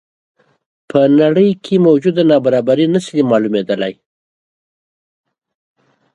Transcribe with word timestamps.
په 0.89 0.99
نړۍ 1.21 1.49
کې 1.63 1.75
موجوده 1.87 2.21
نابرابري 2.31 2.85
نه 2.93 2.99
شي 3.05 3.19
معلومېدلی. 3.29 3.93